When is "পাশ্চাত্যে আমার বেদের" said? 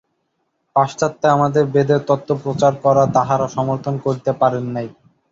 0.75-2.01